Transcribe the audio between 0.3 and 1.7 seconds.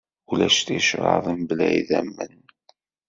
Ulac ticraḍ mebla